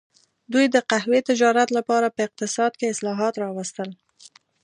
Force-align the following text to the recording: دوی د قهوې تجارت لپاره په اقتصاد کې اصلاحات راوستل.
دوی 0.53 0.65
د 0.69 0.77
قهوې 0.89 1.19
تجارت 1.29 1.69
لپاره 1.77 2.07
په 2.15 2.19
اقتصاد 2.27 2.71
کې 2.79 2.91
اصلاحات 2.93 3.33
راوستل. 3.43 3.89